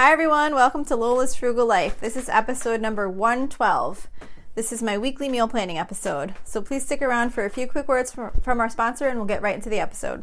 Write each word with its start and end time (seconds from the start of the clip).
Hi, 0.00 0.12
everyone. 0.12 0.54
Welcome 0.54 0.86
to 0.86 0.96
Lola's 0.96 1.34
Frugal 1.34 1.66
Life. 1.66 2.00
This 2.00 2.16
is 2.16 2.30
episode 2.30 2.80
number 2.80 3.06
112. 3.06 4.08
This 4.54 4.72
is 4.72 4.82
my 4.82 4.96
weekly 4.96 5.28
meal 5.28 5.46
planning 5.46 5.76
episode. 5.76 6.34
So 6.42 6.62
please 6.62 6.86
stick 6.86 7.02
around 7.02 7.34
for 7.34 7.44
a 7.44 7.50
few 7.50 7.66
quick 7.66 7.86
words 7.86 8.10
from, 8.10 8.60
our 8.60 8.70
sponsor 8.70 9.08
and 9.08 9.18
we'll 9.18 9.26
get 9.26 9.42
right 9.42 9.54
into 9.54 9.68
the 9.68 9.78
episode. 9.78 10.22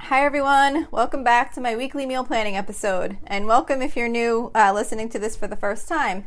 Hi, 0.00 0.24
everyone. 0.24 0.88
Welcome 0.90 1.22
back 1.22 1.52
to 1.52 1.60
my 1.60 1.76
weekly 1.76 2.06
meal 2.06 2.24
planning 2.24 2.56
episode. 2.56 3.18
And 3.26 3.46
welcome 3.46 3.82
if 3.82 3.94
you're 3.94 4.08
new 4.08 4.50
uh, 4.54 4.72
listening 4.72 5.10
to 5.10 5.18
this 5.18 5.36
for 5.36 5.46
the 5.46 5.56
first 5.56 5.86
time. 5.86 6.24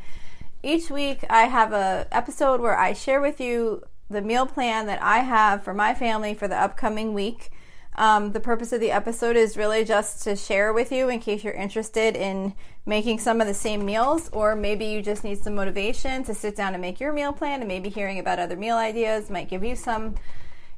Each 0.62 0.92
week, 0.92 1.24
I 1.32 1.44
have 1.44 1.74
a 1.74 2.08
episode 2.12 2.62
where 2.62 2.78
I 2.78 2.94
share 2.94 3.20
with 3.20 3.42
you 3.42 3.82
the 4.08 4.22
meal 4.22 4.46
plan 4.46 4.86
that 4.86 5.02
I 5.02 5.20
have 5.20 5.64
for 5.64 5.74
my 5.74 5.96
family 5.96 6.36
for 6.36 6.48
the 6.48 6.62
upcoming 6.62 7.14
week. 7.14 7.50
Um, 7.96 8.34
the 8.34 8.40
purpose 8.40 8.72
of 8.72 8.82
the 8.82 8.92
episode 8.92 9.36
is 9.36 9.58
really 9.58 9.84
just 9.84 10.22
to 10.26 10.36
share 10.36 10.72
with 10.72 10.92
you 10.92 11.10
in 11.10 11.20
case 11.20 11.44
you're 11.44 11.54
interested 11.54 12.16
in 12.16 12.54
making 12.86 13.20
some 13.20 13.42
of 13.42 13.48
the 13.48 13.54
same 13.54 13.84
meals, 13.84 14.30
or 14.32 14.56
maybe 14.56 14.86
you 14.86 15.02
just 15.02 15.24
need 15.24 15.40
some 15.40 15.56
motivation 15.56 16.24
to 16.26 16.36
sit 16.36 16.56
down 16.56 16.74
and 16.74 16.82
make 16.82 17.00
your 17.00 17.14
meal 17.14 17.34
plan, 17.34 17.62
and 17.62 17.68
maybe 17.68 17.90
hearing 17.90 18.20
about 18.20 18.38
other 18.38 18.56
meal 18.56 18.78
ideas 18.78 19.30
might 19.30 19.50
give 19.50 19.64
you 19.64 19.76
some 19.76 20.16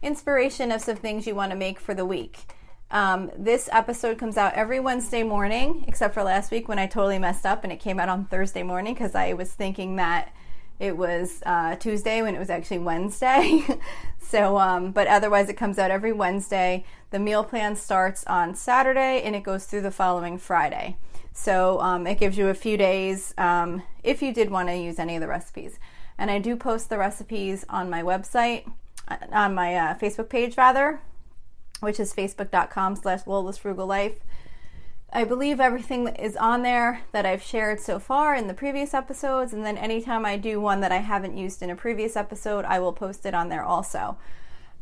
inspiration 0.01 0.71
of 0.71 0.81
some 0.81 0.95
things 0.95 1.27
you 1.27 1.35
want 1.35 1.51
to 1.51 1.57
make 1.57 1.79
for 1.79 1.93
the 1.93 2.05
week. 2.05 2.45
Um, 2.91 3.31
this 3.37 3.69
episode 3.71 4.17
comes 4.17 4.37
out 4.37 4.53
every 4.53 4.79
Wednesday 4.79 5.23
morning, 5.23 5.83
except 5.87 6.13
for 6.13 6.23
last 6.23 6.51
week 6.51 6.67
when 6.67 6.77
I 6.77 6.85
totally 6.85 7.17
messed 7.17 7.45
up 7.45 7.63
and 7.63 7.73
it 7.73 7.79
came 7.79 7.99
out 7.99 8.09
on 8.09 8.25
Thursday 8.25 8.63
morning 8.63 8.93
because 8.93 9.15
I 9.15 9.33
was 9.33 9.51
thinking 9.51 9.95
that 9.95 10.31
it 10.79 10.97
was 10.97 11.41
uh, 11.45 11.75
Tuesday 11.75 12.21
when 12.21 12.35
it 12.35 12.39
was 12.39 12.49
actually 12.49 12.79
Wednesday. 12.79 13.65
so, 14.19 14.57
um, 14.57 14.91
but 14.91 15.07
otherwise, 15.07 15.49
it 15.49 15.57
comes 15.57 15.79
out 15.79 15.91
every 15.91 16.11
Wednesday. 16.11 16.83
The 17.09 17.19
meal 17.19 17.43
plan 17.43 17.75
starts 17.75 18.23
on 18.25 18.55
Saturday 18.55 19.21
and 19.23 19.35
it 19.35 19.43
goes 19.43 19.65
through 19.65 19.81
the 19.81 19.91
following 19.91 20.37
Friday. 20.37 20.97
So, 21.31 21.79
um, 21.79 22.05
it 22.05 22.19
gives 22.19 22.37
you 22.37 22.49
a 22.49 22.53
few 22.53 22.77
days 22.77 23.33
um, 23.37 23.81
if 24.03 24.21
you 24.21 24.33
did 24.33 24.51
want 24.51 24.69
to 24.69 24.75
use 24.75 24.99
any 24.99 25.15
of 25.15 25.21
the 25.21 25.27
recipes. 25.27 25.79
And 26.17 26.29
I 26.29 26.39
do 26.39 26.55
post 26.55 26.89
the 26.89 26.97
recipes 26.97 27.65
on 27.69 27.89
my 27.89 28.03
website, 28.03 28.71
uh, 29.07 29.17
on 29.31 29.55
my 29.55 29.75
uh, 29.75 29.97
Facebook 29.97 30.29
page, 30.29 30.57
rather 30.57 31.01
which 31.83 31.99
is 31.99 32.13
facebook.com 32.13 32.95
slash 32.95 33.27
Lola's 33.27 33.57
Frugal 33.57 33.85
Life. 33.85 34.19
I 35.11 35.25
believe 35.25 35.59
everything 35.59 36.07
is 36.07 36.35
on 36.35 36.63
there 36.63 37.01
that 37.11 37.23
I've 37.23 37.43
shared 37.43 37.79
so 37.79 37.99
far 37.99 38.33
in 38.33 38.47
the 38.47 38.53
previous 38.55 38.95
episodes, 38.95 39.53
and 39.53 39.63
then 39.63 39.77
anytime 39.77 40.25
I 40.25 40.37
do 40.37 40.59
one 40.59 40.79
that 40.79 40.91
I 40.91 40.97
haven't 40.97 41.37
used 41.37 41.61
in 41.61 41.69
a 41.69 41.75
previous 41.75 42.15
episode, 42.15 42.65
I 42.65 42.79
will 42.79 42.93
post 42.93 43.27
it 43.27 43.35
on 43.35 43.49
there 43.49 43.63
also. 43.63 44.17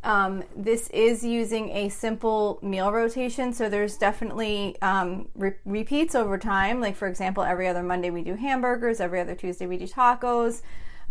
Um, 0.04 0.44
this 0.56 0.90
is 0.90 1.24
using 1.24 1.70
a 1.72 1.90
simple 1.90 2.60
meal 2.62 2.92
rotation, 2.92 3.54
so 3.54 3.70
there's 3.70 3.98
definitely 3.98 4.78
um, 4.82 5.28
re- 5.36 5.54
repeats 5.66 6.16
over 6.16 6.38
time. 6.38 6.80
Like, 6.80 6.96
for 6.96 7.08
example, 7.08 7.44
every 7.44 7.68
other 7.68 7.84
Monday 7.84 8.10
we 8.10 8.24
do 8.24 8.36
hamburgers, 8.36 9.00
every 9.00 9.20
other 9.20 9.36
Tuesday 9.36 9.68
we 9.68 9.78
do 9.78 9.86
tacos, 9.86 10.62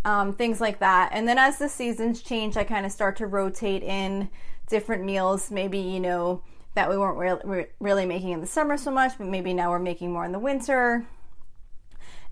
um, 0.04 0.32
things 0.32 0.60
like 0.60 0.80
that. 0.80 1.10
And 1.12 1.28
then 1.28 1.38
as 1.38 1.58
the 1.58 1.69
seasons 1.69 2.22
change, 2.22 2.56
I 2.56 2.64
kind 2.64 2.87
of 2.87 2.91
start 2.91 3.16
to 3.19 3.26
rotate 3.26 3.82
in 3.82 4.28
different 4.70 5.04
meals, 5.04 5.50
maybe, 5.50 5.78
you 5.78 6.00
know, 6.00 6.42
that 6.75 6.88
we 6.88 6.97
weren't 6.97 7.44
re- 7.44 7.66
really 7.81 8.06
making 8.06 8.31
in 8.31 8.41
the 8.41 8.47
summer 8.47 8.76
so 8.76 8.91
much, 8.91 9.19
but 9.19 9.26
maybe 9.26 9.53
now 9.53 9.70
we're 9.70 9.78
making 9.78 10.12
more 10.12 10.25
in 10.25 10.32
the 10.32 10.38
winter. 10.38 11.06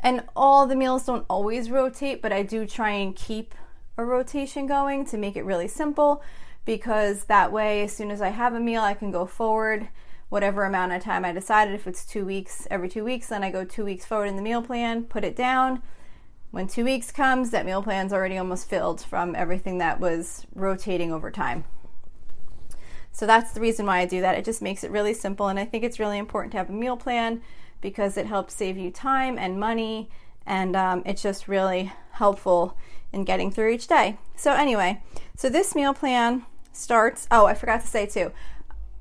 And 0.01 0.25
all 0.37 0.67
the 0.67 0.77
meals 0.77 1.05
don't 1.05 1.27
always 1.29 1.71
rotate, 1.71 2.23
but 2.23 2.33
I 2.33 2.43
do 2.43 2.65
try 2.65 2.91
and 2.91 3.15
keep 3.15 3.55
a 3.97 4.05
rotation 4.05 4.67
going 4.67 5.05
to 5.07 5.19
make 5.19 5.37
it 5.37 5.45
really 5.45 5.69
simple 5.69 6.23
because 6.65 7.25
that 7.25 7.51
way, 7.51 7.83
as 7.83 7.93
soon 7.93 8.11
as 8.11 8.23
I 8.23 8.29
have 8.29 8.55
a 8.55 8.61
meal, 8.61 8.83
I 8.83 8.95
can 8.95 9.11
go 9.11 9.27
forward 9.27 9.89
whatever 10.29 10.65
amount 10.65 10.93
of 10.93 11.03
time 11.03 11.25
I 11.25 11.33
decided. 11.33 11.75
If 11.75 11.87
it's 11.87 12.05
two 12.05 12.25
weeks, 12.25 12.69
every 12.71 12.89
two 12.89 13.03
weeks, 13.03 13.29
then 13.29 13.43
I 13.43 13.51
go 13.51 13.65
two 13.65 13.85
weeks 13.85 14.05
forward 14.05 14.27
in 14.27 14.37
the 14.37 14.43
meal 14.43 14.63
plan, 14.63 15.05
put 15.05 15.25
it 15.25 15.35
down. 15.35 15.83
When 16.51 16.67
two 16.67 16.85
weeks 16.85 17.11
comes, 17.11 17.51
that 17.51 17.67
meal 17.67 17.83
plan's 17.83 18.13
already 18.13 18.39
almost 18.39 18.69
filled 18.69 19.01
from 19.01 19.35
everything 19.35 19.79
that 19.79 19.99
was 20.01 20.47
rotating 20.55 21.13
over 21.13 21.31
time. 21.31 21.65
So 23.19 23.27
that's 23.27 23.51
the 23.51 23.61
reason 23.61 23.85
why 23.85 23.99
I 23.99 24.07
do 24.07 24.21
that. 24.21 24.39
It 24.39 24.45
just 24.45 24.63
makes 24.63 24.85
it 24.85 24.93
really 24.93 25.13
simple. 25.13 25.49
And 25.49 25.59
I 25.59 25.65
think 25.65 25.83
it's 25.83 25.99
really 25.99 26.19
important 26.19 26.53
to 26.53 26.59
have 26.59 26.71
a 26.71 26.73
meal 26.73 26.97
plan 26.97 27.43
because 27.81 28.17
it 28.17 28.27
helps 28.27 28.55
save 28.55 28.79
you 28.79 28.93
time 28.93 29.37
and 29.37 29.59
money. 29.59 30.09
And 30.47 30.77
um, 30.77 31.03
it's 31.05 31.21
just 31.21 31.49
really 31.49 31.93
helpful 32.13 32.79
in 33.13 33.25
getting 33.25 33.51
through 33.51 33.71
each 33.71 33.89
day. 33.89 34.19
So, 34.37 34.53
anyway, 34.53 35.03
so 35.35 35.49
this 35.49 35.75
meal 35.75 35.95
plan 35.95 36.47
starts. 36.73 37.27
Oh, 37.29 37.47
I 37.47 37.55
forgot 37.55 37.81
to 37.81 37.89
say 37.89 38.07
too. 38.07 38.31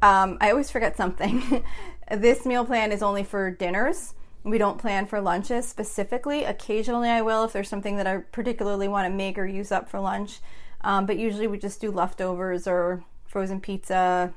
Um, 0.02 0.40
I 0.42 0.50
always 0.50 0.72
forget 0.72 0.98
something. 0.98 1.64
this 2.12 2.44
meal 2.44 2.66
plan 2.66 2.92
is 2.92 3.04
only 3.04 3.24
for 3.24 3.52
dinners. 3.52 4.16
We 4.44 4.58
don't 4.58 4.80
plan 4.80 5.06
for 5.06 5.22
lunches 5.22 5.68
specifically. 5.68 6.44
Occasionally, 6.44 7.10
I 7.10 7.22
will 7.22 7.44
if 7.44 7.54
there's 7.54 7.70
something 7.70 7.98
that 7.98 8.08
I 8.08 8.18
particularly 8.32 8.88
want 8.88 9.06
to 9.06 9.16
make 9.16 9.38
or 9.38 9.46
use 9.46 9.72
up 9.72 9.88
for 9.88 10.00
lunch. 10.00 10.40
Um, 10.82 11.06
but 11.06 11.20
usually, 11.20 11.46
we 11.46 11.60
just 11.60 11.80
do 11.80 11.92
leftovers 11.92 12.68
or 12.68 13.04
frozen 13.28 13.62
pizza 13.62 14.34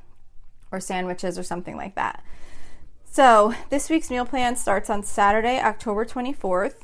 or 0.73 0.81
sandwiches 0.81 1.39
or 1.39 1.43
something 1.43 1.77
like 1.77 1.95
that. 1.95 2.23
So, 3.05 3.55
this 3.71 3.91
week's 3.91 4.11
meal 4.11 4.25
plan 4.25 4.55
starts 4.55 4.89
on 4.89 5.03
Saturday, 5.03 5.59
October 5.59 6.05
24th. 6.05 6.77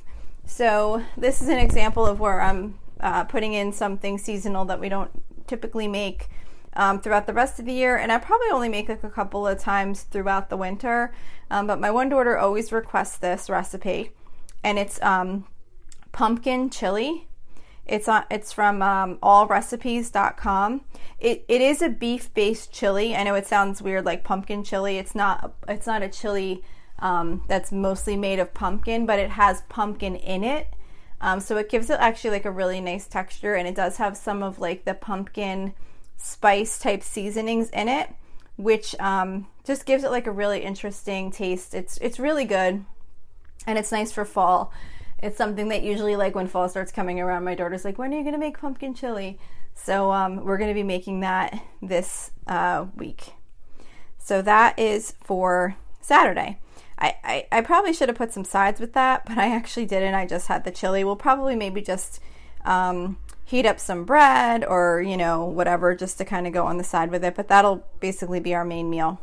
So, 0.45 1.03
this 1.17 1.41
is 1.41 1.49
an 1.49 1.59
example 1.59 2.05
of 2.05 2.19
where 2.19 2.41
I'm 2.41 2.79
uh, 3.01 3.25
putting 3.25 3.53
in 3.53 3.73
something 3.73 4.19
seasonal 4.19 4.65
that 4.65 4.81
we 4.81 4.89
don't 4.89 5.11
typically 5.47 5.87
make 5.87 6.29
um, 6.75 7.01
throughout 7.01 7.27
the 7.27 7.33
rest 7.33 7.59
of 7.59 7.65
the 7.65 7.73
year. 7.73 7.97
And 7.97 8.11
I 8.11 8.19
probably 8.19 8.49
only 8.53 8.69
make 8.69 8.89
it 8.89 9.01
a 9.05 9.09
couple 9.09 9.47
of 9.47 9.59
times 9.59 10.03
throughout 10.03 10.51
the 10.51 10.57
winter. 10.57 11.13
Um, 11.51 11.67
but 11.67 11.81
my 11.81 11.91
one 11.91 12.09
daughter 12.09 12.37
always 12.37 12.73
requests 12.73 13.19
this 13.19 13.49
recipe, 13.49 14.11
and 14.65 14.79
it's 14.79 15.01
um, 15.03 15.47
pumpkin 16.11 16.71
chili 16.71 17.29
it's 17.87 18.09
on. 18.09 18.25
It's 18.31 18.53
from 18.53 18.83
um, 18.83 19.19
allrecipes.com. 19.23 20.83
It 21.19 21.45
it 21.49 21.61
is 21.61 21.83
a 21.83 21.89
beef 21.89 22.33
based 22.35 22.73
chili. 22.73 23.15
I 23.15 23.23
know 23.23 23.35
it 23.35 23.47
sounds 23.47 23.81
weird, 23.81 24.05
like 24.05 24.25
pumpkin 24.25 24.65
chili. 24.65 24.99
It's 24.99 25.15
not. 25.15 25.55
It's 25.69 25.87
not 25.87 26.03
a 26.03 26.09
chili 26.09 26.63
um, 26.99 27.43
that's 27.49 27.71
mostly 27.73 28.17
made 28.17 28.39
of 28.39 28.55
pumpkin, 28.55 29.07
but 29.07 29.19
it 29.19 29.31
has 29.31 29.63
pumpkin 29.69 30.17
in 30.17 30.43
it. 30.43 30.69
Um, 31.21 31.41
so 31.41 31.57
it 31.57 31.71
gives 31.71 31.89
it 31.89 31.99
actually 32.01 32.31
like 32.31 32.45
a 32.45 32.51
really 32.51 32.81
nice 32.81 33.07
texture, 33.07 33.55
and 33.55 33.67
it 33.69 33.75
does 33.75 33.97
have 33.99 34.17
some 34.17 34.43
of 34.43 34.59
like 34.59 34.85
the 34.85 34.95
pumpkin 34.95 35.75
spice 36.17 36.79
type 36.79 37.03
seasonings 37.03 37.71
in 37.71 37.89
it, 37.89 38.11
which 38.57 38.95
um, 38.99 39.47
just 39.65 39.87
gives 39.87 40.05
it 40.05 40.11
like 40.11 40.27
a 40.27 40.33
really 40.33 40.61
interesting 40.61 41.31
taste. 41.31 41.75
It's 41.75 41.99
it's 41.99 42.19
really 42.19 42.45
good, 42.45 42.85
and 43.67 43.79
it's 43.79 43.93
nice 43.93 44.13
for 44.13 44.25
fall. 44.25 44.73
It's 45.23 45.39
something 45.39 45.69
that 45.69 45.83
usually, 45.83 46.17
like 46.17 46.35
when 46.35 46.47
fall 46.47 46.69
starts 46.69 46.93
coming 46.93 47.21
around, 47.21 47.45
my 47.45 47.55
daughter's 47.55 47.85
like, 47.85 47.99
"When 47.99 48.13
are 48.13 48.17
you 48.17 48.23
going 48.23 48.35
to 48.35 48.39
make 48.39 48.59
pumpkin 48.59 48.95
chili?" 48.95 49.39
So 49.75 50.11
um, 50.11 50.45
we're 50.45 50.59
going 50.59 50.71
to 50.71 50.75
be 50.75 50.83
making 50.83 51.21
that 51.21 51.63
this 51.81 52.31
uh, 52.47 52.87
week. 52.97 53.35
So 54.19 54.43
that 54.43 54.79
is 54.79 55.15
for 55.23 55.77
Saturday. 56.01 56.59
I, 56.99 57.15
I, 57.23 57.47
I, 57.53 57.61
probably 57.61 57.93
should 57.93 58.09
have 58.09 58.17
put 58.17 58.33
some 58.33 58.45
sides 58.45 58.81
with 58.81 58.95
that, 58.95 59.27
but 59.27 59.37
I 59.37 59.55
actually 59.55 59.85
didn't. 59.85 60.15
I 60.15 60.27
just 60.27 60.49
had 60.49 60.65
the 60.65 60.71
chili. 60.71 61.05
We'll 61.05 61.15
probably 61.15 61.55
maybe 61.55 61.83
just 61.83 62.21
um, 62.65 63.19
heat 63.45 63.67
up 63.67 63.79
some 63.79 64.05
bread 64.05 64.65
or, 64.65 65.03
you 65.03 65.17
know, 65.17 65.45
whatever, 65.45 65.95
just 65.95 66.17
to 66.19 66.25
kind 66.25 66.47
of 66.47 66.53
go 66.53 66.67
on 66.67 66.79
the 66.79 66.85
side 66.85 67.11
with 67.11 67.23
it. 67.23 67.35
But 67.35 67.49
that'll 67.49 67.85
basically 68.01 68.41
be 68.41 68.55
our 68.55 68.65
main 68.65 68.89
meal. 68.89 69.21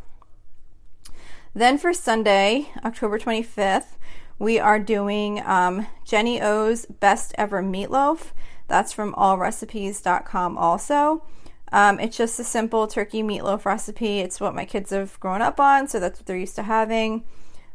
Then 1.56 1.78
for 1.78 1.94
Sunday, 1.94 2.70
October 2.86 3.18
25th, 3.18 3.98
we 4.40 4.60
are 4.60 4.80
doing 4.80 5.42
um, 5.46 5.88
Jenny 6.06 6.42
O's 6.42 6.86
Best 6.86 7.34
Ever 7.38 7.62
Meatloaf. 7.62 8.32
That's 8.68 8.94
from 8.94 9.14
allrecipes.com 9.14 10.58
also. 10.58 11.24
Um, 11.72 12.00
it's 12.00 12.18
just 12.18 12.40
a 12.40 12.44
simple 12.44 12.88
turkey 12.88 13.24
meatloaf 13.24 13.66
recipe. 13.66 14.20
It's 14.20 14.40
what 14.40 14.54
my 14.54 14.66
kids 14.66 14.92
have 14.92 15.20
grown 15.20 15.42
up 15.42 15.60
on, 15.60 15.88
so 15.88 16.00
that's 16.00 16.20
what 16.20 16.28
they're 16.28 16.38
used 16.38 16.56
to 16.56 16.64
having. 16.64 17.24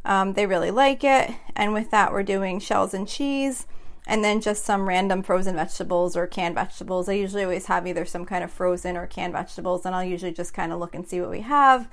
Um, 0.04 0.34
they 0.34 0.46
really 0.46 0.70
like 0.70 1.02
it. 1.02 1.32
And 1.56 1.72
with 1.72 1.90
that, 1.90 2.12
we're 2.12 2.22
doing 2.22 2.60
shells 2.60 2.94
and 2.94 3.08
cheese 3.08 3.66
and 4.08 4.24
then 4.24 4.40
just 4.40 4.64
some 4.64 4.88
random 4.88 5.22
frozen 5.22 5.54
vegetables 5.54 6.16
or 6.16 6.26
canned 6.26 6.54
vegetables. 6.54 7.08
I 7.10 7.12
usually 7.12 7.44
always 7.44 7.66
have 7.66 7.86
either 7.86 8.06
some 8.06 8.24
kind 8.24 8.42
of 8.42 8.50
frozen 8.50 8.96
or 8.96 9.06
canned 9.06 9.34
vegetables, 9.34 9.84
and 9.84 9.94
I'll 9.94 10.02
usually 10.02 10.32
just 10.32 10.54
kind 10.54 10.72
of 10.72 10.80
look 10.80 10.94
and 10.94 11.06
see 11.06 11.20
what 11.20 11.30
we 11.30 11.42
have 11.42 11.88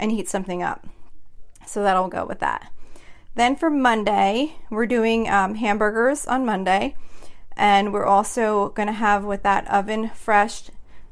and 0.00 0.10
heat 0.10 0.28
something 0.28 0.62
up. 0.62 0.88
So 1.66 1.82
that'll 1.82 2.08
go 2.08 2.24
with 2.24 2.38
that. 2.38 2.72
Then 3.38 3.54
for 3.54 3.70
Monday, 3.70 4.56
we're 4.68 4.88
doing 4.88 5.28
um, 5.28 5.54
hamburgers 5.54 6.26
on 6.26 6.44
Monday. 6.44 6.96
And 7.56 7.92
we're 7.92 8.04
also 8.04 8.70
going 8.70 8.88
to 8.88 8.92
have 8.92 9.22
with 9.22 9.44
that 9.44 9.64
oven 9.70 10.10
fresh 10.10 10.62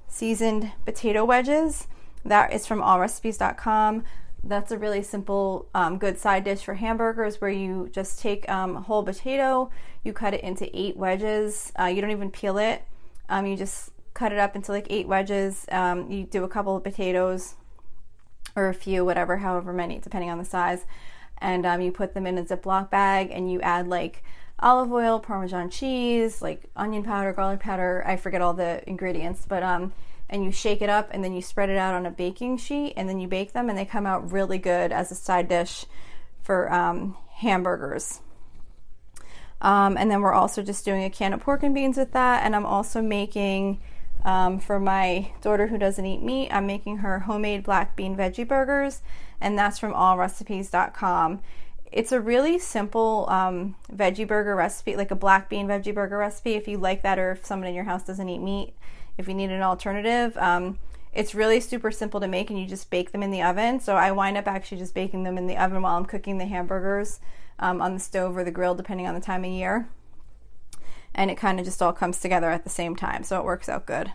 seasoned 0.09 0.73
potato 0.85 1.25
wedges. 1.25 1.87
That 2.25 2.53
is 2.53 2.67
from 2.67 2.81
allrecipes.com. 2.81 4.03
That's 4.43 4.73
a 4.73 4.77
really 4.77 5.05
simple, 5.05 5.69
um, 5.73 5.99
good 5.99 6.19
side 6.19 6.43
dish 6.43 6.65
for 6.65 6.75
hamburgers 6.75 7.41
where 7.41 7.49
you 7.49 7.89
just 7.93 8.19
take 8.19 8.49
um, 8.49 8.79
a 8.79 8.81
whole 8.81 9.05
potato, 9.05 9.71
you 10.03 10.13
cut 10.13 10.35
it 10.35 10.41
into 10.41 10.69
eight 10.77 10.97
wedges. 10.97 11.73
Uh, 11.79 11.85
you 11.85 12.01
don't 12.01 12.11
even 12.11 12.33
peel 12.33 12.59
it. 12.59 12.83
Um, 13.29 13.47
you 13.47 13.57
just 13.57 13.93
cut 14.15 14.33
it 14.33 14.41
up 14.41 14.57
into 14.57 14.73
like 14.73 14.89
eight 14.91 15.07
wedges. 15.07 15.65
Um, 15.71 16.11
you 16.11 16.25
do 16.25 16.43
a 16.43 16.49
couple 16.49 16.75
of 16.75 16.83
potatoes 16.83 17.55
or 18.57 18.69
a 18.69 18.75
few, 18.75 19.05
whatever, 19.05 19.37
however 19.37 19.73
many, 19.73 20.01
depending 20.01 20.29
on 20.29 20.39
the 20.39 20.45
size. 20.45 20.87
And 21.39 21.67
um, 21.67 21.81
you 21.81 21.93
put 21.93 22.15
them 22.15 22.27
in 22.27 22.39
a 22.39 22.45
Ziploc 22.45 22.91
bag 22.91 23.31
and 23.31 23.51
you 23.51 23.61
add 23.61 23.89
like 23.89 24.23
olive 24.59 24.91
oil, 24.91 25.21
Parmesan 25.21 25.71
cheese, 25.71 26.41
like 26.41 26.65
onion 26.77 27.03
powder, 27.03 27.33
garlic 27.33 27.61
powder. 27.61 28.03
I 28.07 28.17
forget 28.17 28.41
all 28.41 28.55
the 28.55 28.89
ingredients, 28.89 29.45
but 29.47 29.63
um, 29.63 29.93
and 30.29 30.45
you 30.45 30.51
shake 30.51 30.83
it 30.83 30.89
up 30.89 31.09
and 31.13 31.23
then 31.23 31.33
you 31.33 31.43
spread 31.43 31.69
it 31.69 31.77
out 31.77 31.95
on 31.95 32.07
a 32.07 32.11
baking 32.11 32.59
sheet 32.59 32.95
and 32.97 33.09
then 33.09 33.21
you 33.21 33.29
bake 33.29 33.53
them 33.53 33.69
and 33.69 33.79
they 33.79 33.85
come 33.85 34.07
out 34.07 34.33
really 34.33 34.59
good 34.59 34.93
as 34.93 35.11
a 35.11 35.15
side 35.15 35.49
dish 35.49 35.87
for 36.43 36.73
um, 36.73 37.17
hamburgers. 37.35 38.21
Um, 39.61 39.97
and 39.97 40.11
then 40.11 40.21
we're 40.21 40.33
also 40.35 40.63
just 40.63 40.85
doing 40.85 41.05
a 41.05 41.11
can 41.11 41.33
of 41.33 41.41
pork 41.41 41.63
and 41.63 41.75
beans 41.75 41.97
with 41.97 42.13
that. 42.13 42.45
And 42.45 42.55
I'm 42.55 42.67
also 42.67 43.01
making 43.01 43.81
um, 44.27 44.59
for 44.59 44.81
my 44.81 45.31
daughter 45.41 45.69
who 45.69 45.79
doesn't 45.79 46.05
eat 46.05 46.21
meat, 46.21 46.51
I'm 46.51 46.67
making 46.67 46.99
her 46.99 47.21
homemade 47.21 47.63
black 47.63 47.95
bean 47.95 48.17
veggie 48.17 48.47
burgers, 48.47 49.01
and 49.41 49.57
that's 49.57 49.79
from 49.79 49.93
allrecipes.com. 49.93 51.41
It's 51.93 52.11
a 52.11 52.21
really 52.21 52.59
simple 52.59 53.27
um, 53.31 53.77
veggie 53.91 54.27
burger 54.27 54.57
recipe, 54.57 54.97
like 54.97 55.13
a 55.13 55.17
black 55.17 55.49
bean 55.49 55.69
veggie 55.69 55.95
burger 55.95 56.19
recipe. 56.19 56.55
If 56.55 56.67
you 56.67 56.77
like 56.77 57.03
that, 57.03 57.21
or 57.21 57.31
if 57.31 57.47
someone 57.47 57.69
in 57.69 57.75
your 57.75 57.85
house 57.85 58.03
doesn't 58.03 58.29
eat 58.29 58.41
meat, 58.41 58.75
if 59.17 59.29
you 59.29 59.35
need 59.35 59.51
an 59.51 59.63
alternative. 59.63 60.37
Um, 60.37 60.81
it's 61.13 61.35
really 61.35 61.61
super 61.61 61.93
simple 61.93 62.21
to 62.21 62.29
make 62.29 62.51
and 62.51 62.61
you 62.61 62.67
just 62.67 62.91
bake 62.91 63.13
them 63.13 63.23
in 63.23 63.31
the 63.31 63.43
oven. 63.43 63.79
So 63.81 63.95
I 63.95 64.11
wind 64.11 64.37
up 64.37 64.49
actually 64.49 64.79
just 64.79 64.93
baking 64.93 65.23
them 65.23 65.39
in 65.39 65.47
the 65.47 65.57
oven 65.57 65.81
while 65.81 65.97
I'm 65.97 66.05
cooking 66.05 66.37
the 66.37 66.45
hamburgers 66.47 67.21
um, 67.59 67.81
on 67.81 67.95
the 67.95 68.01
stove 68.01 68.37
or 68.37 68.45
the 68.45 68.51
grill, 68.51 68.75
depending 68.75 69.07
on 69.07 69.15
the 69.15 69.21
time 69.21 69.45
of 69.45 69.51
year. 69.51 69.89
And 71.15 71.31
it 71.31 71.37
kind 71.37 71.59
of 71.59 71.65
just 71.65 71.81
all 71.81 71.93
comes 71.93 72.21
together 72.21 72.51
at 72.51 72.65
the 72.65 72.71
same 72.71 72.97
time. 72.97 73.25
So 73.25 73.39
it 73.39 73.45
works 73.45 73.69
out 73.69 73.87
good. 73.87 74.13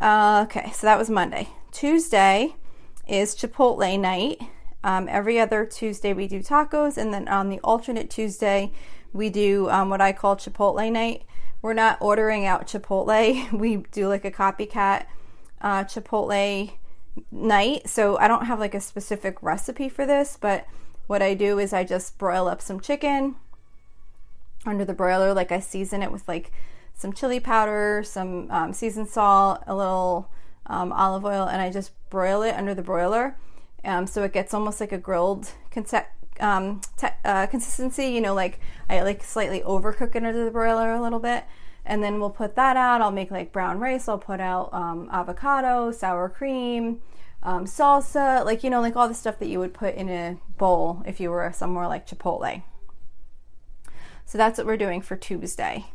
Uh, 0.00 0.44
okay, 0.46 0.70
so 0.72 0.86
that 0.86 0.98
was 0.98 1.10
Monday. 1.10 1.48
Tuesday 1.72 2.54
is 3.08 3.34
Chipotle 3.34 3.98
night. 3.98 4.40
Um, 4.84 5.08
every 5.08 5.40
other 5.40 5.66
Tuesday 5.66 6.12
we 6.12 6.28
do 6.28 6.40
tacos, 6.40 6.96
and 6.96 7.12
then 7.12 7.26
on 7.26 7.48
the 7.48 7.58
alternate 7.60 8.10
Tuesday 8.10 8.72
we 9.12 9.30
do 9.30 9.68
um, 9.70 9.88
what 9.88 10.00
I 10.00 10.12
call 10.12 10.36
Chipotle 10.36 10.92
night 10.92 11.24
we're 11.66 11.74
not 11.74 11.98
ordering 12.00 12.46
out 12.46 12.68
Chipotle. 12.68 13.52
We 13.58 13.78
do 13.90 14.06
like 14.06 14.24
a 14.24 14.30
copycat 14.30 15.06
uh, 15.60 15.82
Chipotle 15.82 16.72
night. 17.32 17.88
So 17.88 18.16
I 18.18 18.28
don't 18.28 18.46
have 18.46 18.60
like 18.60 18.74
a 18.74 18.80
specific 18.80 19.42
recipe 19.42 19.88
for 19.88 20.06
this, 20.06 20.38
but 20.40 20.66
what 21.08 21.22
I 21.22 21.34
do 21.34 21.58
is 21.58 21.72
I 21.72 21.82
just 21.82 22.18
broil 22.18 22.46
up 22.46 22.60
some 22.60 22.78
chicken 22.78 23.34
under 24.66 24.84
the 24.84 24.94
broiler. 24.94 25.32
Like 25.32 25.52
I 25.52 25.60
season 25.60 26.02
it 26.02 26.12
with 26.12 26.26
like 26.28 26.52
some 26.94 27.12
chili 27.12 27.40
powder, 27.40 28.02
some 28.04 28.50
um, 28.50 28.72
seasoned 28.72 29.08
salt, 29.08 29.62
a 29.66 29.74
little 29.74 30.30
um, 30.66 30.92
olive 30.92 31.24
oil, 31.24 31.44
and 31.46 31.60
I 31.60 31.70
just 31.70 31.92
broil 32.10 32.42
it 32.42 32.54
under 32.54 32.74
the 32.74 32.82
broiler. 32.82 33.36
Um, 33.84 34.06
so 34.06 34.24
it 34.24 34.32
gets 34.32 34.52
almost 34.52 34.80
like 34.80 34.92
a 34.92 34.98
grilled 34.98 35.50
concept 35.70 36.10
um, 36.40 36.80
te- 36.96 37.08
uh, 37.24 37.46
consistency. 37.46 38.06
You 38.06 38.20
know, 38.20 38.34
like 38.34 38.60
I 38.88 39.02
like 39.02 39.22
slightly 39.22 39.60
overcook 39.60 40.16
it 40.16 40.24
under 40.24 40.44
the 40.44 40.50
broiler 40.50 40.92
a 40.92 41.02
little 41.02 41.20
bit, 41.20 41.44
and 41.84 42.02
then 42.02 42.18
we'll 42.18 42.30
put 42.30 42.56
that 42.56 42.76
out. 42.76 43.00
I'll 43.00 43.12
make 43.12 43.30
like 43.30 43.52
brown 43.52 43.78
rice. 43.78 44.08
I'll 44.08 44.18
put 44.18 44.40
out 44.40 44.72
um, 44.72 45.08
avocado, 45.12 45.92
sour 45.92 46.28
cream, 46.28 47.00
um, 47.42 47.64
salsa, 47.66 48.44
like 48.44 48.64
you 48.64 48.70
know, 48.70 48.80
like 48.80 48.96
all 48.96 49.08
the 49.08 49.14
stuff 49.14 49.38
that 49.38 49.48
you 49.48 49.58
would 49.58 49.74
put 49.74 49.94
in 49.94 50.08
a 50.08 50.38
bowl 50.58 51.02
if 51.06 51.20
you 51.20 51.30
were 51.30 51.52
somewhere 51.54 51.86
like 51.86 52.06
Chipotle. 52.06 52.62
So 54.26 54.36
that's 54.36 54.58
what 54.58 54.66
we're 54.66 54.76
doing 54.76 55.00
for 55.00 55.16
Tuesday. 55.16 55.86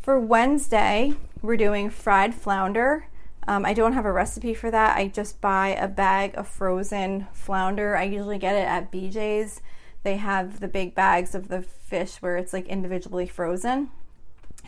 For 0.00 0.18
Wednesday, 0.18 1.14
we're 1.40 1.56
doing 1.56 1.88
fried 1.88 2.34
flounder. 2.34 3.06
Um, 3.46 3.64
I 3.64 3.72
don't 3.72 3.92
have 3.92 4.04
a 4.04 4.12
recipe 4.12 4.52
for 4.52 4.68
that. 4.70 4.96
I 4.96 5.06
just 5.06 5.40
buy 5.40 5.68
a 5.68 5.86
bag 5.86 6.34
of 6.36 6.48
frozen 6.48 7.28
flounder. 7.32 7.96
I 7.96 8.02
usually 8.02 8.38
get 8.38 8.56
it 8.56 8.66
at 8.66 8.90
BJ's. 8.90 9.60
They 10.02 10.16
have 10.16 10.58
the 10.58 10.66
big 10.66 10.94
bags 10.96 11.34
of 11.34 11.48
the 11.48 11.62
fish 11.62 12.16
where 12.16 12.36
it's 12.36 12.52
like 12.52 12.66
individually 12.66 13.26
frozen. 13.26 13.90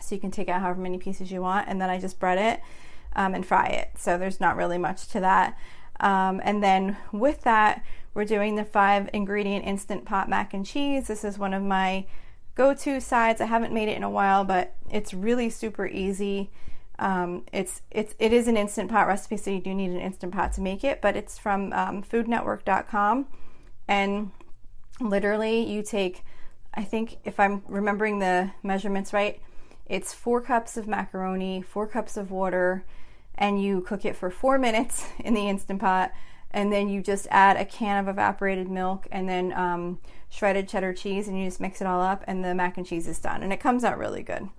So 0.01 0.15
you 0.15 0.21
can 0.21 0.31
take 0.31 0.47
out 0.47 0.61
however 0.61 0.81
many 0.81 0.97
pieces 0.97 1.31
you 1.31 1.41
want, 1.41 1.67
and 1.67 1.81
then 1.81 1.89
I 1.89 1.99
just 1.99 2.19
bread 2.19 2.37
it 2.37 2.61
um, 3.13 3.35
and 3.35 3.45
fry 3.45 3.67
it. 3.67 3.91
So 3.97 4.17
there's 4.17 4.39
not 4.39 4.55
really 4.55 4.77
much 4.77 5.07
to 5.09 5.19
that. 5.19 5.57
Um, 5.99 6.41
and 6.43 6.63
then 6.63 6.97
with 7.11 7.41
that, 7.41 7.83
we're 8.13 8.25
doing 8.25 8.55
the 8.55 8.63
five 8.63 9.09
ingredient 9.11 9.65
instant 9.65 10.05
pot 10.05 10.29
mac 10.29 10.53
and 10.53 10.65
cheese. 10.65 11.07
This 11.07 11.23
is 11.23 11.37
one 11.37 11.53
of 11.53 11.61
my 11.61 12.05
go 12.55 12.73
to 12.73 13.01
sides. 13.01 13.41
I 13.41 13.45
haven't 13.45 13.73
made 13.73 13.89
it 13.89 13.97
in 13.97 14.03
a 14.03 14.09
while, 14.09 14.43
but 14.43 14.75
it's 14.89 15.13
really 15.13 15.49
super 15.49 15.87
easy. 15.87 16.51
Um, 16.99 17.43
it's 17.51 17.81
it's 17.89 18.13
it 18.19 18.33
is 18.33 18.47
an 18.47 18.57
instant 18.57 18.89
pot 18.89 19.07
recipe, 19.07 19.37
so 19.37 19.51
you 19.51 19.59
do 19.59 19.73
need 19.73 19.91
an 19.91 19.99
instant 19.99 20.33
pot 20.33 20.53
to 20.53 20.61
make 20.61 20.83
it. 20.83 21.01
But 21.01 21.15
it's 21.15 21.37
from 21.37 21.73
um, 21.73 22.03
FoodNetwork.com, 22.03 23.27
and 23.87 24.31
literally 24.99 25.63
you 25.63 25.81
take, 25.83 26.23
I 26.73 26.83
think 26.83 27.17
if 27.23 27.39
I'm 27.39 27.63
remembering 27.67 28.19
the 28.19 28.51
measurements 28.61 29.11
right, 29.11 29.41
it's 29.87 30.13
four 30.13 30.41
cups 30.41 30.77
of 30.77 30.87
macaroni, 30.87 31.61
four 31.61 31.87
cups 31.87 32.15
of 32.15 32.31
water, 32.31 32.85
and 33.35 33.61
you 33.61 33.81
cook 33.81 34.05
it 34.05 34.15
for 34.15 34.29
four 34.29 34.57
minutes 34.57 35.07
in 35.19 35.33
the 35.33 35.49
instant 35.49 35.81
pot. 35.81 36.11
And 36.53 36.71
then 36.71 36.87
you 36.87 37.01
just 37.01 37.27
add 37.31 37.57
a 37.57 37.65
can 37.65 37.97
of 37.97 38.07
evaporated 38.07 38.69
milk 38.69 39.07
and 39.11 39.27
then 39.27 39.51
um, 39.53 39.99
shredded 40.29 40.69
cheddar 40.69 40.93
cheese, 40.93 41.27
and 41.27 41.39
you 41.39 41.45
just 41.45 41.59
mix 41.59 41.81
it 41.81 41.87
all 41.87 42.01
up, 42.01 42.23
and 42.27 42.45
the 42.45 42.53
mac 42.53 42.77
and 42.77 42.85
cheese 42.85 43.07
is 43.07 43.19
done. 43.19 43.41
And 43.41 43.51
it 43.51 43.59
comes 43.59 43.83
out 43.83 43.97
really 43.97 44.21
good. 44.21 44.49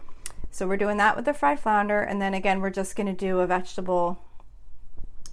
So 0.51 0.67
we're 0.69 0.77
doing 0.77 0.97
that 0.99 1.17
with 1.17 1.25
the 1.25 1.35
fried 1.35 1.61
flounder, 1.61 2.01
and 2.01 2.21
then 2.21 2.35
again, 2.35 2.61
we're 2.61 2.71
just 2.71 2.97
going 2.97 3.07
to 3.07 3.13
do 3.13 3.41
a 3.41 3.47
vegetable 3.47 4.21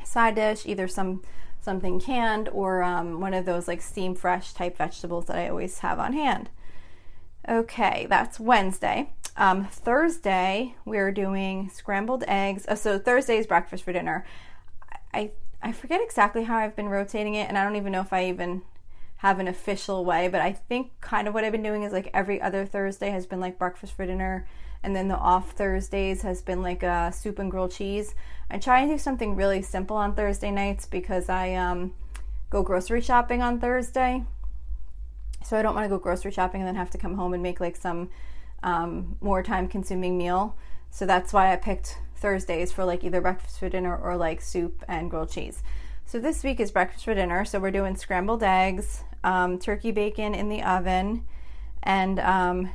side 0.04 0.36
dish, 0.36 0.66
either 0.66 0.88
some 0.88 1.22
something 1.62 2.00
canned 2.00 2.50
or 2.50 2.82
um, 2.82 3.20
one 3.20 3.36
of 3.36 3.46
those 3.46 3.68
like 3.68 3.82
steam 3.82 4.16
fresh 4.16 4.54
type 4.54 4.78
vegetables 4.78 5.26
that 5.28 5.38
I 5.38 5.48
always 5.48 5.80
have 5.80 6.00
on 6.00 6.14
hand. 6.14 6.50
Okay, 7.48 8.08
that's 8.10 8.40
Wednesday. 8.40 9.14
Um, 9.38 9.66
Thursday 9.66 10.76
we're 10.86 11.12
doing 11.12 11.70
scrambled 11.72 12.24
eggs. 12.28 12.66
Oh, 12.68 12.76
so 12.76 13.00
Thursday 13.00 13.38
is 13.38 13.48
breakfast 13.48 13.84
for 13.84 13.94
dinner. 13.94 14.26
I 15.14 15.32
I 15.64 15.72
forget 15.72 16.02
exactly 16.02 16.44
how 16.44 16.58
I've 16.58 16.76
been 16.76 16.90
rotating 16.90 17.36
it, 17.36 17.48
and 17.48 17.58
I 17.58 17.64
don't 17.64 17.76
even 17.76 17.92
know 17.92 18.02
if 18.02 18.14
I 18.14 18.26
even 18.26 18.64
have 19.18 19.40
an 19.40 19.48
official 19.48 20.04
way. 20.04 20.28
But 20.28 20.42
I 20.42 20.54
think 20.54 20.92
kind 21.02 21.28
of 21.28 21.34
what 21.34 21.44
I've 21.44 21.52
been 21.52 21.64
doing 21.64 21.84
is 21.84 21.94
like 21.94 22.10
every 22.14 22.42
other 22.42 22.66
Thursday 22.66 23.12
has 23.12 23.26
been 23.26 23.40
like 23.40 23.60
breakfast 23.60 23.94
for 23.94 24.06
dinner 24.06 24.48
and 24.84 24.96
then 24.96 25.08
the 25.08 25.18
off 25.18 25.52
Thursdays 25.52 26.24
has 26.24 26.42
been 26.42 26.62
like 26.62 26.84
a 26.84 27.12
soup 27.12 27.40
and 27.40 27.52
grilled 27.52 27.72
cheese. 27.72 28.16
I 28.50 28.58
try 28.58 28.82
and 28.82 28.90
do 28.90 28.98
something 28.98 29.36
really 29.36 29.62
simple 29.62 29.96
on 29.96 30.16
Thursday 30.16 30.52
nights 30.52 30.86
because 30.86 31.30
I 31.30 31.54
um, 31.54 31.94
go 32.50 32.64
grocery 32.64 33.02
shopping 33.02 33.42
on 33.42 33.60
Thursday. 33.60 34.24
So 35.46 35.58
I 35.58 35.62
don't 35.62 35.76
want 35.76 35.86
to 35.86 35.90
go 35.90 36.00
grocery 36.00 36.32
shopping 36.32 36.62
and 36.62 36.68
then 36.68 36.76
have 36.76 36.92
to 36.92 36.98
come 36.98 37.16
home 37.16 37.34
and 37.34 37.44
make 37.44 37.60
like 37.60 37.76
some 37.76 38.10
um, 38.64 39.18
more 39.22 39.44
time 39.44 39.68
consuming 39.68 40.18
meal. 40.18 40.56
So 40.92 41.06
that's 41.06 41.32
why 41.32 41.52
I 41.52 41.56
picked 41.56 41.98
Thursdays 42.16 42.72
for 42.72 42.86
like 42.86 43.04
either 43.04 43.22
breakfast 43.22 43.58
for 43.58 43.70
dinner 43.70 43.98
or 43.98 44.18
like 44.18 44.42
soup 44.42 44.84
and 44.88 45.10
grilled 45.10 45.32
cheese. 45.32 45.64
So 46.06 46.20
this 46.20 46.44
week 46.44 46.60
is 46.60 46.70
breakfast 46.70 47.06
for 47.06 47.16
dinner. 47.16 47.46
So 47.46 47.60
we're 47.60 47.72
doing 47.72 47.96
scrambled 47.96 48.44
eggs, 48.44 49.04
um, 49.24 49.58
turkey 49.58 49.92
bacon 49.92 50.36
in 50.36 50.50
the 50.50 50.62
oven, 50.62 51.26
and 51.82 52.20
um, 52.20 52.70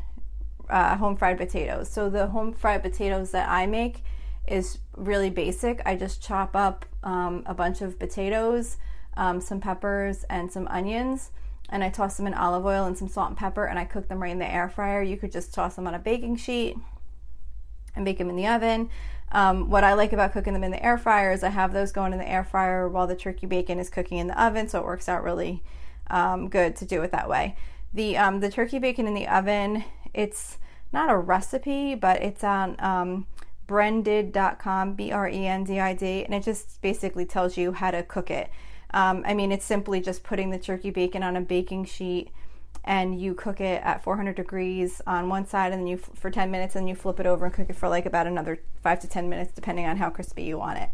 uh, 0.71 0.97
home 0.97 1.17
fried 1.17 1.37
potatoes. 1.37 1.91
So 1.91 2.09
the 2.09 2.29
home 2.29 2.55
fried 2.55 2.83
potatoes 2.83 3.31
that 3.33 3.49
I 3.49 3.67
make 3.67 4.03
is 4.49 4.79
really 4.97 5.29
basic. 5.29 5.83
I 5.85 5.95
just 5.95 6.23
chop 6.23 6.57
up 6.57 6.87
um, 7.03 7.43
a 7.45 7.53
bunch 7.53 7.83
of 7.83 7.99
potatoes, 7.99 8.79
um, 9.17 9.43
some 9.43 9.61
peppers, 9.61 10.25
and 10.31 10.51
some 10.51 10.67
onions, 10.69 11.33
and 11.69 11.85
I 11.85 11.91
toss 11.91 12.17
them 12.17 12.27
in 12.27 12.35
olive 12.35 12.65
oil 12.65 12.87
and 12.87 12.97
some 12.97 13.09
salt 13.09 13.29
and 13.29 13.37
pepper, 13.37 13.67
and 13.67 13.79
I 13.79 13.85
cook 13.85 14.09
them 14.09 14.23
right 14.23 14.33
in 14.33 14.39
the 14.39 14.51
air 14.51 14.71
fryer. 14.71 15.03
You 15.03 15.19
could 15.19 15.33
just 15.33 15.53
toss 15.53 15.77
them 15.77 15.87
on 15.87 15.95
a 15.95 15.99
baking 15.99 16.37
sheet 16.37 16.77
and 17.97 18.05
bake 18.05 18.19
them 18.19 18.31
in 18.31 18.37
the 18.37 18.47
oven. 18.47 18.91
Um, 19.33 19.71
what 19.71 19.83
I 19.83 19.95
like 19.95 20.13
about 20.13 20.33
cooking 20.33 20.53
them 20.53 20.63
in 20.63 20.71
the 20.71 20.85
air 20.85 20.97
fryer 20.97 21.33
is 21.33 21.43
I 21.43 21.49
have 21.49 21.73
those 21.73 21.91
going 21.91 22.13
in 22.13 22.19
the 22.19 22.31
air 22.31 22.45
fryer 22.45 22.89
while 22.89 23.09
the 23.09 23.17
turkey 23.17 23.47
bacon 23.47 23.81
is 23.81 23.91
cooking 23.91 24.19
in 24.19 24.29
the 24.29 24.41
oven, 24.41 24.69
so 24.69 24.79
it 24.79 24.85
works 24.85 25.09
out 25.09 25.25
really 25.25 25.63
um, 26.09 26.49
good 26.49 26.77
to 26.77 26.85
do 26.85 27.03
it 27.03 27.11
that 27.11 27.29
way. 27.29 27.57
The 27.93 28.17
um, 28.17 28.41
the 28.41 28.51
turkey 28.51 28.79
bacon 28.79 29.07
in 29.07 29.15
the 29.15 29.27
oven 29.27 29.85
it's 30.17 30.59
not 30.93 31.11
a 31.11 31.17
recipe, 31.17 31.95
but 31.95 32.23
it's 32.23 32.43
on 32.43 32.77
um, 32.79 33.27
brendid.com, 33.67 34.95
B 34.95 35.13
R 35.13 35.29
E 35.29 35.47
N 35.47 35.63
D 35.63 35.79
I 35.79 35.95
D, 35.95 36.25
and 36.25 36.35
it 36.35 36.43
just 36.43 36.81
basically 36.81 37.27
tells 37.27 37.57
you 37.57 37.73
how 37.73 37.91
to 37.91 38.03
cook 38.03 38.31
it. 38.31 38.51
Um, 38.95 39.23
I 39.27 39.35
mean, 39.35 39.53
it's 39.53 39.65
simply 39.65 40.01
just 40.01 40.25
putting 40.25 40.51
the 40.51 40.59
turkey 40.59 40.91
bacon 40.91 41.23
on 41.23 41.37
a 41.37 41.41
baking 41.41 41.85
sheet 41.85 42.31
and 42.87 43.21
you 43.21 43.35
cook 43.35 43.61
it 43.61 43.83
at 43.83 44.05
400 44.05 44.37
degrees 44.37 45.03
on 45.07 45.29
one 45.29 45.47
side 45.47 45.73
and 45.73 45.83
then 45.83 45.87
you 45.89 45.97
for 45.97 46.31
10 46.31 46.51
minutes 46.51 46.77
and 46.77 46.89
you 46.89 46.95
flip 46.95 47.19
it 47.19 47.27
over 47.27 47.45
and 47.45 47.53
cook 47.53 47.69
it 47.69 47.77
for 47.77 47.89
like 47.89 48.07
about 48.07 48.29
another 48.29 48.61
5 48.83 49.01
to 49.01 49.09
10 49.09 49.29
minutes 49.29 49.53
depending 49.53 49.87
on 49.87 49.97
how 49.97 50.09
crispy 50.09 50.45
you 50.45 50.59
want 50.59 50.79
it. 50.79 50.91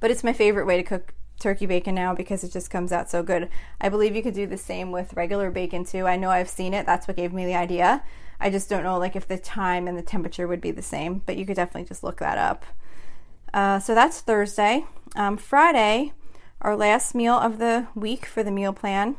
But 0.00 0.10
it's 0.10 0.22
my 0.22 0.34
favorite 0.34 0.66
way 0.66 0.76
to 0.76 0.82
cook 0.82 1.14
turkey 1.40 1.66
bacon 1.66 1.94
now 1.94 2.14
because 2.14 2.44
it 2.44 2.52
just 2.52 2.70
comes 2.70 2.92
out 2.92 3.10
so 3.10 3.22
good. 3.22 3.48
I 3.80 3.88
believe 3.88 4.14
you 4.14 4.22
could 4.22 4.34
do 4.34 4.46
the 4.46 4.58
same 4.58 4.92
with 4.92 5.14
regular 5.14 5.50
bacon 5.50 5.84
too. 5.84 6.06
I 6.06 6.16
know 6.16 6.30
I've 6.30 6.50
seen 6.50 6.74
it. 6.74 6.84
That's 6.84 7.08
what 7.08 7.16
gave 7.16 7.32
me 7.32 7.46
the 7.46 7.54
idea. 7.54 8.04
I 8.38 8.50
just 8.50 8.68
don't 8.68 8.82
know 8.82 8.98
like 8.98 9.16
if 9.16 9.26
the 9.26 9.38
time 9.38 9.88
and 9.88 9.96
the 9.96 10.02
temperature 10.02 10.46
would 10.46 10.60
be 10.60 10.70
the 10.70 10.82
same, 10.82 11.22
but 11.24 11.36
you 11.36 11.46
could 11.46 11.56
definitely 11.56 11.88
just 11.88 12.04
look 12.04 12.18
that 12.18 12.36
up. 12.36 12.64
Uh, 13.54 13.78
so 13.78 13.94
that's 13.94 14.20
Thursday. 14.20 14.84
Um, 15.16 15.36
Friday, 15.36 16.12
our 16.60 16.76
last 16.76 17.14
meal 17.14 17.34
of 17.34 17.58
the 17.58 17.86
week 17.94 18.26
for 18.26 18.42
the 18.42 18.50
meal 18.50 18.72
plan. 18.72 19.16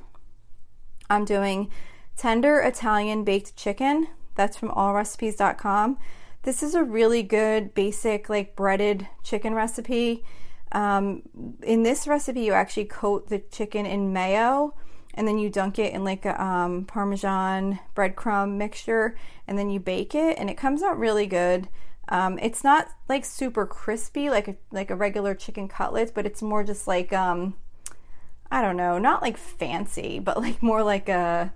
I'm 1.10 1.26
doing 1.26 1.70
tender 2.18 2.60
Italian 2.60 3.24
baked 3.24 3.56
chicken. 3.56 4.08
That's 4.36 4.58
from 4.58 4.70
allrecipes.com. 4.70 5.98
This 6.44 6.62
is 6.62 6.76
a 6.76 6.84
really 6.84 7.24
good 7.24 7.74
basic 7.74 8.30
like 8.30 8.56
breaded 8.56 9.08
chicken 9.24 9.56
recipe. 9.56 10.24
Um, 10.72 11.24
in 11.64 11.84
this 11.84 12.08
recipe, 12.08 12.42
you 12.42 12.54
actually 12.54 12.86
coat 12.86 13.30
the 13.30 13.40
chicken 13.40 13.86
in 13.86 14.14
mayo 14.14 14.76
and 15.16 15.28
then 15.28 15.38
you 15.38 15.50
dunk 15.50 15.80
it 15.80 15.94
in 15.94 16.04
like 16.04 16.26
a 16.26 16.42
um, 16.44 16.86
parmesan 16.86 17.80
breadcrumb 17.96 18.58
mixture 18.58 19.16
and 19.48 19.58
then 19.58 19.70
you 19.70 19.80
bake 19.80 20.14
it 20.14 20.38
and 20.38 20.50
it 20.50 20.58
comes 20.58 20.84
out 20.84 21.00
really 21.00 21.26
good. 21.26 21.70
Um, 22.10 22.38
it's 22.40 22.64
not 22.64 22.90
like 23.10 23.26
super 23.26 23.66
crispy 23.66 24.30
like 24.30 24.48
a, 24.48 24.56
like 24.72 24.92
a 24.92 24.96
regular 24.96 25.34
chicken 25.34 25.68
cutlet, 25.68 26.14
but 26.14 26.26
it's 26.26 26.42
more 26.42 26.64
just 26.64 26.88
like 26.88 27.12
um, 27.14 27.56
I 28.56 28.62
don't 28.62 28.78
know, 28.78 28.98
not 28.98 29.22
like 29.22 29.36
fancy, 29.36 30.18
but 30.18 30.38
like 30.38 30.64
more 30.64 30.82
like 30.82 31.10
a 31.10 31.52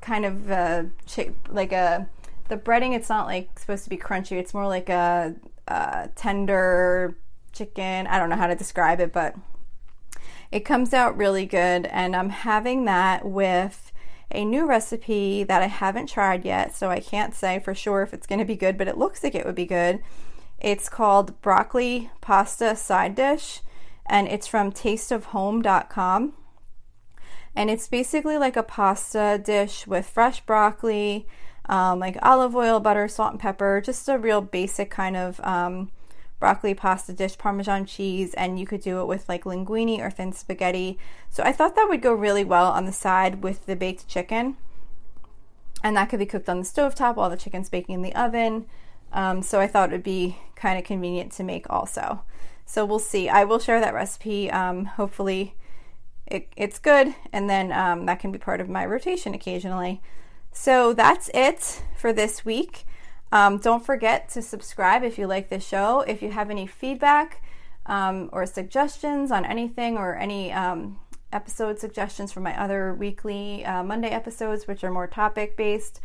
kind 0.00 0.24
of 0.24 0.48
a 0.50 0.88
chick 1.04 1.34
like 1.48 1.72
a 1.72 2.08
the 2.46 2.56
breading. 2.56 2.94
It's 2.94 3.08
not 3.08 3.26
like 3.26 3.58
supposed 3.58 3.82
to 3.82 3.90
be 3.90 3.96
crunchy. 3.96 4.38
It's 4.38 4.54
more 4.54 4.68
like 4.68 4.88
a, 4.88 5.34
a 5.66 6.10
tender 6.14 7.16
chicken. 7.52 8.06
I 8.06 8.20
don't 8.20 8.30
know 8.30 8.36
how 8.36 8.46
to 8.46 8.54
describe 8.54 9.00
it, 9.00 9.12
but 9.12 9.34
it 10.52 10.60
comes 10.60 10.94
out 10.94 11.16
really 11.16 11.44
good. 11.44 11.86
And 11.86 12.14
I'm 12.14 12.30
having 12.30 12.84
that 12.84 13.24
with 13.24 13.90
a 14.30 14.44
new 14.44 14.64
recipe 14.64 15.42
that 15.42 15.60
I 15.60 15.66
haven't 15.66 16.06
tried 16.06 16.44
yet, 16.44 16.76
so 16.76 16.88
I 16.88 17.00
can't 17.00 17.34
say 17.34 17.58
for 17.58 17.74
sure 17.74 18.02
if 18.02 18.14
it's 18.14 18.28
going 18.28 18.38
to 18.38 18.44
be 18.44 18.54
good, 18.54 18.78
but 18.78 18.86
it 18.86 18.96
looks 18.96 19.24
like 19.24 19.34
it 19.34 19.44
would 19.44 19.56
be 19.56 19.66
good. 19.66 19.98
It's 20.60 20.88
called 20.88 21.42
broccoli 21.42 22.12
pasta 22.20 22.76
side 22.76 23.16
dish, 23.16 23.60
and 24.12 24.28
it's 24.28 24.46
from 24.46 24.70
tasteofhome.com. 24.70 26.34
And 27.56 27.70
it's 27.70 27.88
basically 27.88 28.36
like 28.36 28.56
a 28.56 28.62
pasta 28.62 29.40
dish 29.42 29.86
with 29.86 30.06
fresh 30.06 30.44
broccoli, 30.44 31.26
um, 31.66 31.98
like 31.98 32.18
olive 32.22 32.54
oil, 32.54 32.78
butter, 32.78 33.08
salt, 33.08 33.32
and 33.32 33.40
pepper, 33.40 33.80
just 33.82 34.08
a 34.10 34.18
real 34.18 34.42
basic 34.42 34.90
kind 34.90 35.16
of 35.16 35.40
um, 35.40 35.90
broccoli 36.38 36.74
pasta 36.74 37.14
dish, 37.14 37.38
Parmesan 37.38 37.86
cheese, 37.86 38.34
and 38.34 38.60
you 38.60 38.66
could 38.66 38.82
do 38.82 39.00
it 39.00 39.06
with 39.06 39.30
like 39.30 39.44
linguine 39.44 40.00
or 40.00 40.10
thin 40.10 40.32
spaghetti. 40.32 40.98
So 41.30 41.42
I 41.42 41.52
thought 41.52 41.74
that 41.76 41.88
would 41.88 42.02
go 42.02 42.12
really 42.12 42.44
well 42.44 42.70
on 42.70 42.84
the 42.84 42.92
side 42.92 43.42
with 43.42 43.64
the 43.64 43.76
baked 43.76 44.06
chicken. 44.08 44.58
And 45.82 45.96
that 45.96 46.10
could 46.10 46.18
be 46.18 46.26
cooked 46.26 46.50
on 46.50 46.58
the 46.58 46.66
stove 46.66 46.94
top 46.94 47.16
while 47.16 47.30
the 47.30 47.36
chicken's 47.38 47.70
baking 47.70 47.94
in 47.94 48.02
the 48.02 48.14
oven. 48.14 48.66
Um, 49.10 49.40
so 49.40 49.58
I 49.58 49.66
thought 49.66 49.88
it 49.88 49.92
would 49.92 50.02
be 50.02 50.36
kind 50.54 50.78
of 50.78 50.84
convenient 50.84 51.32
to 51.32 51.42
make 51.42 51.68
also. 51.70 52.24
So 52.72 52.86
we'll 52.86 53.00
see. 53.00 53.28
I 53.28 53.44
will 53.44 53.58
share 53.58 53.80
that 53.80 53.92
recipe. 53.92 54.50
Um, 54.50 54.86
hopefully, 54.86 55.54
it, 56.26 56.48
it's 56.56 56.78
good, 56.78 57.14
and 57.30 57.50
then 57.50 57.70
um, 57.70 58.06
that 58.06 58.18
can 58.18 58.32
be 58.32 58.38
part 58.38 58.62
of 58.62 58.68
my 58.70 58.86
rotation 58.86 59.34
occasionally. 59.34 60.00
So 60.52 60.94
that's 60.94 61.30
it 61.34 61.82
for 61.94 62.14
this 62.14 62.46
week. 62.46 62.84
Um, 63.30 63.58
don't 63.58 63.84
forget 63.84 64.30
to 64.30 64.40
subscribe 64.40 65.04
if 65.04 65.18
you 65.18 65.26
like 65.26 65.50
this 65.50 65.68
show. 65.68 66.00
If 66.00 66.22
you 66.22 66.30
have 66.30 66.48
any 66.48 66.66
feedback 66.66 67.42
um, 67.84 68.30
or 68.32 68.46
suggestions 68.46 69.30
on 69.30 69.44
anything 69.44 69.98
or 69.98 70.16
any 70.16 70.50
um, 70.50 70.98
episode 71.30 71.78
suggestions 71.78 72.32
for 72.32 72.40
my 72.40 72.58
other 72.58 72.94
weekly 72.94 73.66
uh, 73.66 73.82
Monday 73.82 74.08
episodes, 74.08 74.66
which 74.66 74.82
are 74.82 74.90
more 74.90 75.06
topic 75.06 75.58
based, 75.58 76.00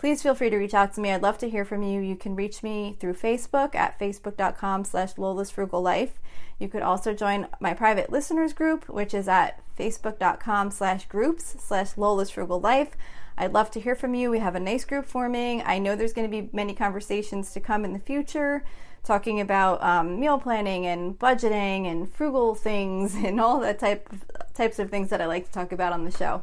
please 0.00 0.22
feel 0.22 0.34
free 0.34 0.48
to 0.48 0.56
reach 0.56 0.72
out 0.72 0.94
to 0.94 1.00
me. 1.00 1.10
I'd 1.10 1.20
love 1.20 1.36
to 1.38 1.50
hear 1.50 1.66
from 1.66 1.82
you. 1.82 2.00
You 2.00 2.16
can 2.16 2.34
reach 2.34 2.62
me 2.62 2.96
through 2.98 3.12
Facebook 3.12 3.74
at 3.74 3.98
facebook.com 3.98 4.84
slash 4.84 5.18
Lola's 5.18 5.50
Frugal 5.50 5.82
Life. 5.82 6.18
You 6.58 6.68
could 6.68 6.80
also 6.80 7.12
join 7.12 7.48
my 7.60 7.74
private 7.74 8.10
listeners 8.10 8.54
group, 8.54 8.88
which 8.88 9.12
is 9.12 9.28
at 9.28 9.60
facebook.com 9.78 10.70
slash 10.70 11.06
groups 11.06 11.54
slash 11.58 11.98
Lola's 11.98 12.30
Frugal 12.30 12.58
Life. 12.58 12.96
I'd 13.36 13.52
love 13.52 13.70
to 13.72 13.80
hear 13.80 13.94
from 13.94 14.14
you. 14.14 14.30
We 14.30 14.38
have 14.38 14.54
a 14.54 14.60
nice 14.60 14.86
group 14.86 15.04
forming. 15.04 15.62
I 15.66 15.78
know 15.78 15.94
there's 15.94 16.14
going 16.14 16.30
to 16.30 16.34
be 16.34 16.48
many 16.50 16.72
conversations 16.72 17.52
to 17.52 17.60
come 17.60 17.84
in 17.84 17.92
the 17.92 17.98
future 17.98 18.64
talking 19.04 19.38
about 19.38 19.82
um, 19.82 20.18
meal 20.18 20.38
planning 20.38 20.86
and 20.86 21.18
budgeting 21.18 21.84
and 21.84 22.10
frugal 22.10 22.54
things 22.54 23.14
and 23.22 23.38
all 23.38 23.60
that 23.60 23.78
type 23.78 24.10
of, 24.10 24.54
types 24.54 24.78
of 24.78 24.88
things 24.88 25.10
that 25.10 25.20
I 25.20 25.26
like 25.26 25.44
to 25.44 25.52
talk 25.52 25.72
about 25.72 25.92
on 25.92 26.04
the 26.06 26.10
show. 26.10 26.42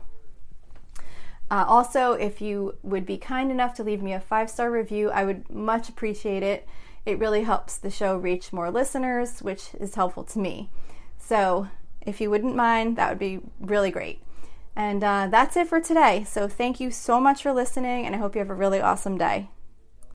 Uh, 1.49 1.63
also, 1.67 2.13
if 2.13 2.41
you 2.41 2.75
would 2.83 3.05
be 3.05 3.17
kind 3.17 3.51
enough 3.51 3.73
to 3.75 3.83
leave 3.83 4.01
me 4.01 4.13
a 4.13 4.19
five 4.19 4.49
star 4.49 4.69
review, 4.69 5.09
I 5.09 5.23
would 5.23 5.49
much 5.49 5.89
appreciate 5.89 6.43
it. 6.43 6.67
It 7.05 7.19
really 7.19 7.43
helps 7.43 7.77
the 7.77 7.89
show 7.89 8.17
reach 8.17 8.51
more 8.51 8.69
listeners, 8.69 9.41
which 9.41 9.69
is 9.79 9.95
helpful 9.95 10.25
to 10.25 10.39
me. 10.39 10.69
So, 11.17 11.69
if 12.01 12.19
you 12.19 12.29
wouldn't 12.29 12.55
mind, 12.55 12.97
that 12.97 13.09
would 13.09 13.19
be 13.19 13.39
really 13.59 13.91
great. 13.91 14.21
And 14.77 15.03
uh, 15.03 15.27
that's 15.31 15.57
it 15.57 15.67
for 15.67 15.81
today. 15.81 16.23
So 16.23 16.47
thank 16.47 16.79
you 16.79 16.91
so 16.91 17.19
much 17.19 17.41
for 17.41 17.51
listening, 17.51 18.05
and 18.05 18.15
I 18.15 18.19
hope 18.19 18.35
you 18.35 18.39
have 18.39 18.49
a 18.51 18.55
really 18.55 18.79
awesome 18.79 19.17
day. 19.17 19.49